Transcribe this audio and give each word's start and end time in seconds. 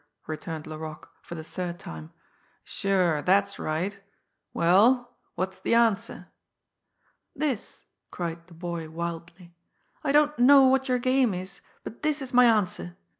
returned 0.25 0.65
Laroque, 0.65 1.11
for 1.21 1.35
the 1.35 1.43
third 1.43 1.77
time. 1.77 2.11
"Sure 2.63 3.21
that's 3.21 3.59
right! 3.59 3.99
Well, 4.51 5.15
what's 5.35 5.59
the 5.59 5.75
answer?" 5.75 6.29
"This!" 7.35 7.83
cried 8.09 8.47
the 8.47 8.55
boy 8.55 8.89
wildly. 8.89 9.53
"I 10.03 10.11
don't 10.11 10.39
know 10.39 10.65
what 10.65 10.89
your 10.89 10.97
game 10.97 11.35
is, 11.35 11.61
but 11.83 12.01
this 12.01 12.19
is 12.19 12.33
my 12.33 12.45
answer! 12.45 12.97